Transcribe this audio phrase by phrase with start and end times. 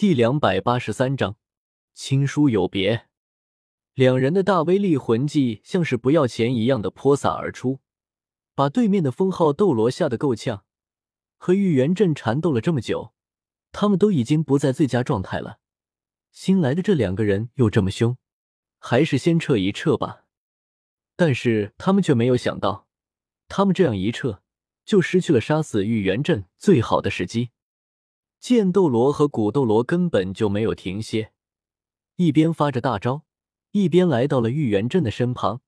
[0.00, 1.36] 第两百八十三章，
[1.92, 3.06] 亲疏有别。
[3.92, 7.80] 两人的大威力魂技像是不要钱一样的泼洒而出，
[8.54, 10.64] 把对面的封号斗罗吓得够呛。
[11.36, 13.12] 和玉元镇缠斗了这么久，
[13.72, 15.58] 他们都已经不在最佳状态了。
[16.32, 18.16] 新来的这两个人又这么凶，
[18.78, 20.24] 还是先撤一撤吧。
[21.14, 22.88] 但是他们却没有想到，
[23.48, 24.42] 他们这样一撤，
[24.86, 27.50] 就失去了杀死玉元镇最好的时机。
[28.40, 31.32] 剑斗罗和古斗罗根本就没有停歇，
[32.16, 33.24] 一边发着大招，
[33.72, 35.60] 一边来到了玉元镇的身旁。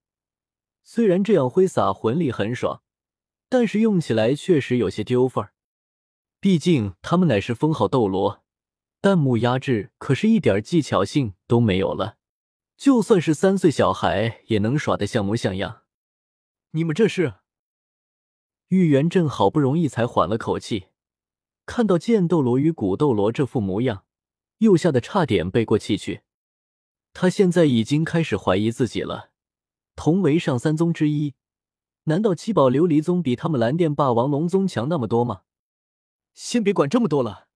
[0.82, 2.82] 虽然这样挥洒魂力很爽，
[3.50, 5.52] 但是用起来确实有些丢份儿。
[6.40, 8.42] 毕竟他们乃是封号斗罗，
[9.02, 12.16] 弹幕压制可是一点技巧性都没有了，
[12.78, 15.82] 就算是三岁小孩也能耍得像模像样。
[16.70, 17.34] 你们这是？
[18.68, 20.86] 玉元镇好不容易才缓了口气。
[21.66, 24.04] 看到剑斗罗与古斗罗这副模样，
[24.58, 26.22] 又吓得差点背过气去。
[27.12, 29.32] 他现在已经开始怀疑自己了。
[29.94, 31.34] 同为上三宗之一，
[32.04, 35.42] 难道七宝琉璃宗比他们蓝电霸王龙宗强那么多吗？
[36.32, 37.48] 先别管这么多了，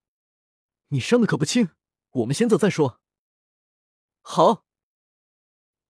[0.88, 1.70] 你伤的可不轻，
[2.10, 3.00] 我们先走再说。
[4.20, 4.64] 好。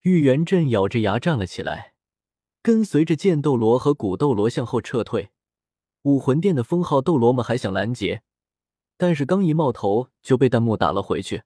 [0.03, 1.95] 玉元镇咬着牙站了起来，
[2.63, 5.33] 跟随着剑斗罗和古斗罗向后撤退。
[6.07, 8.23] 武魂殿的封号斗罗们还想拦截，
[8.97, 11.43] 但是刚一冒头就被弹幕打了回去。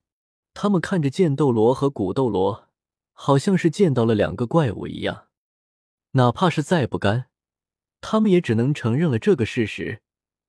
[0.53, 2.69] 他们看着剑斗罗和古斗罗，
[3.13, 5.29] 好像是见到了两个怪物一样。
[6.11, 7.31] 哪怕是再不甘，
[8.03, 10.03] 他们也只能承认了这个事实：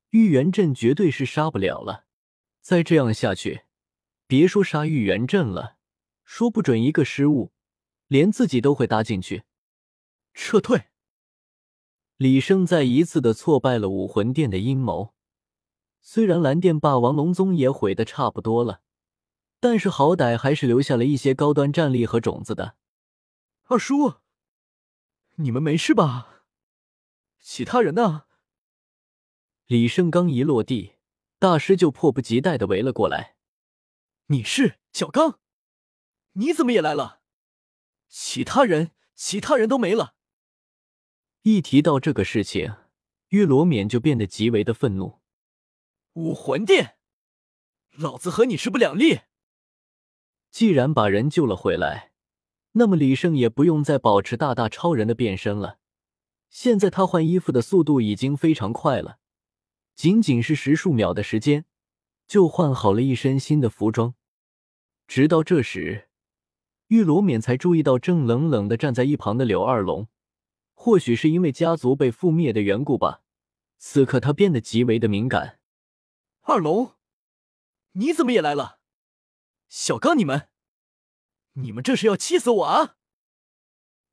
[0.09, 2.03] 玉元镇绝对是杀不了了。
[2.59, 3.61] 再这样下去，
[4.27, 5.77] 别说杀玉元镇了，
[6.25, 7.53] 说不准一个失误，
[8.09, 9.43] 连自己都会搭进去。
[10.33, 10.90] 撤退。
[12.21, 15.15] 李胜再一次的挫败了武魂殿的阴谋。
[16.01, 18.81] 虽然蓝电霸王龙宗也毁的差不多了，
[19.59, 22.75] 但是好歹还是留下了一些高端战力和种子的。
[23.63, 24.17] 二叔，
[25.37, 26.43] 你们没事吧？
[27.39, 28.25] 其他人呢？
[29.65, 30.97] 李胜刚一落地，
[31.39, 33.35] 大师就迫不及待的围了过来。
[34.27, 35.39] 你是小刚？
[36.33, 37.21] 你怎么也来了？
[38.07, 40.13] 其他人，其他人都没了。
[41.43, 42.75] 一提到这个事情，
[43.29, 45.21] 玉罗冕就变得极为的愤怒。
[46.13, 46.97] 武魂殿，
[47.97, 49.21] 老子和你势不两立。
[50.51, 52.11] 既然把人救了回来，
[52.73, 55.79] 那么李胜也不用再保持大大超人的变身了。
[56.51, 59.17] 现在他换衣服的速度已经非常快了，
[59.95, 61.65] 仅仅是十数秒的时间，
[62.27, 64.13] 就换好了一身新的服装。
[65.07, 66.09] 直到这时，
[66.87, 70.07] 玉罗冕才注意到正冷冷的站在一旁的柳二龙。
[70.83, 73.21] 或许是因为家族被覆灭的缘故吧，
[73.77, 75.59] 此刻他变得极为的敏感。
[76.41, 76.93] 二龙，
[77.91, 78.79] 你怎么也来了？
[79.69, 80.47] 小刚，你们，
[81.53, 82.95] 你们这是要气死我啊！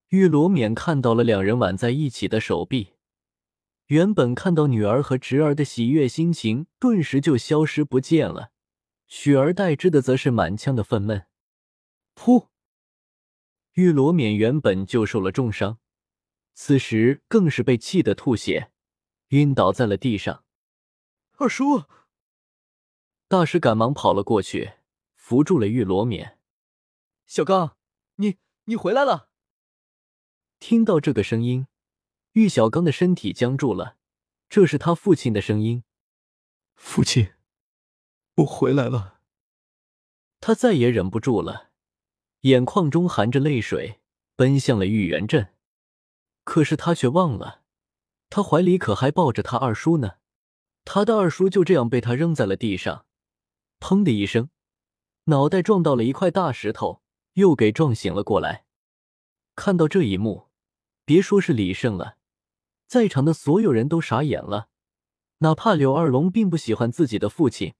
[0.09, 2.93] 玉罗冕看到了两人挽在一起的手臂，
[3.87, 8.51] 原本看到女儿和侄儿的喜悦心情顿时就消失不见了，
[9.07, 11.25] 取而代之的则是满腔的愤懑。
[12.15, 12.49] 噗！
[13.73, 15.79] 玉罗冕原本就受了重伤。
[16.61, 18.73] 此时更是被气得吐血，
[19.29, 20.45] 晕倒在了地上。
[21.37, 21.85] 二叔，
[23.29, 24.73] 大师赶忙跑了过去，
[25.15, 26.41] 扶住了玉罗冕。
[27.27, 27.77] 小刚，
[28.17, 29.31] 你你回来了。
[30.59, 31.69] 听到这个声音，
[32.33, 33.97] 玉小刚的身体僵住了。
[34.49, 35.85] 这是他父亲的声音。
[36.75, 37.35] 父亲，
[38.35, 39.21] 我回来了。
[40.41, 41.71] 他再也忍不住了，
[42.41, 44.01] 眼眶中含着泪水，
[44.35, 45.55] 奔向了玉元镇。
[46.49, 47.61] 可是他却忘了，
[48.31, 50.13] 他怀里可还抱着他二叔呢。
[50.83, 53.05] 他的二叔就这样被他扔在了地上，
[53.79, 54.49] 砰的一声，
[55.25, 57.03] 脑袋撞到了一块大石头，
[57.35, 58.65] 又给撞醒了过来。
[59.57, 60.49] 看到这一幕，
[61.05, 62.17] 别说是李胜了，
[62.87, 64.71] 在场的所有人都傻眼了。
[65.41, 67.75] 哪怕柳二龙并不喜欢自己的父亲，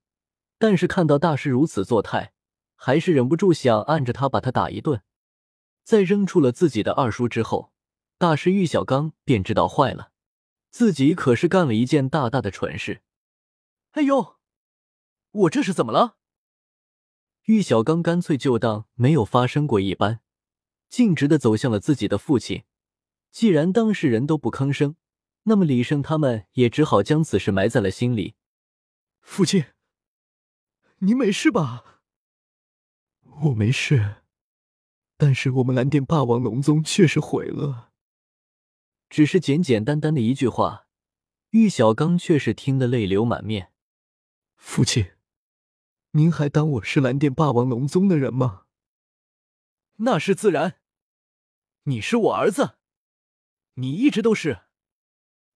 [0.59, 2.33] 但是看到大师如此作态，
[2.75, 5.01] 还是忍不住想按着他把他打一顿。
[5.83, 7.73] 在扔出了自己的二叔之后。
[8.19, 10.11] 大师玉小刚便知道坏了，
[10.69, 13.01] 自己可是干了一件大大的蠢事。
[13.91, 14.35] 哎呦，
[15.31, 16.17] 我这是怎么了？
[17.45, 20.19] 玉小刚干脆就当没有发生过一般，
[20.89, 22.65] 径直的走向了自己的父亲。
[23.31, 24.97] 既然当事人都不吭声，
[25.43, 28.35] 那么李胜他们也只好将此事埋在了心里。
[29.21, 29.63] 父亲，
[30.97, 32.01] 您没事吧？
[33.43, 34.23] 我没事，
[35.15, 37.88] 但是我们蓝电霸王龙宗确实毁了。
[39.09, 40.87] 只是简简单单的一句话，
[41.49, 43.73] 玉小刚却是听得泪流满面。
[44.55, 45.13] 父亲，
[46.11, 48.65] 您还当我是蓝电霸王龙宗的人吗？
[49.97, 50.79] 那是自然。
[51.83, 52.77] 你是我儿子，
[53.75, 54.61] 你一直都是。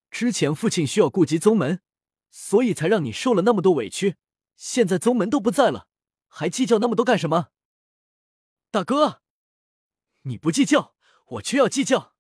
[0.09, 1.81] 之前父亲需要顾及宗门，
[2.31, 4.15] 所以才让你受了那么多委屈。
[4.55, 5.87] 现在宗门都不在了，
[6.27, 7.49] 还计较那么多干什么？
[8.71, 9.21] 大哥，
[10.23, 10.95] 你不计较，
[11.25, 12.12] 我却要计较。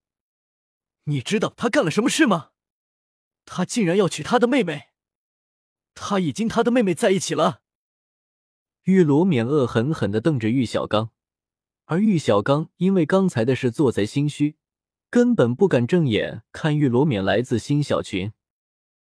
[1.05, 2.51] 你知道他干了什么事吗？
[3.45, 4.89] 他竟然要娶他的妹妹。
[5.93, 7.61] 他已经他的妹妹在一起了。
[8.83, 11.11] 玉罗冕恶狠狠的瞪着玉小刚，
[11.85, 14.57] 而玉小刚因为刚才的事做贼心虚，
[15.09, 18.33] 根本不敢正眼看玉罗冕来自新小群。